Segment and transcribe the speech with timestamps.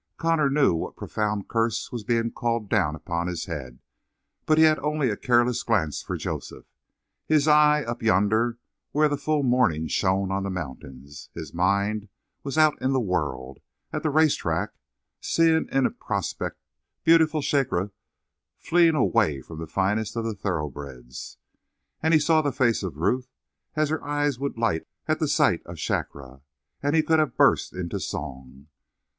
[0.17, 3.77] Connor knew what profound curse was being called down upon his head,
[4.47, 6.65] but he had only a careless glance for Joseph.
[7.27, 8.57] His eye up yonder
[8.93, 12.09] where the full morning shone on the mountains, his mind
[12.43, 13.59] was out in the world,
[13.93, 14.71] at the race track,
[15.19, 16.57] seeing in prospect
[17.03, 17.91] beautiful Shakra
[18.57, 21.37] fleeing away from the finest of the thoroughbreds.
[22.01, 23.29] And he saw the face of Ruth,
[23.75, 26.41] as her eyes would light at the sight of Shakra.
[26.91, 28.65] He could have burst into song.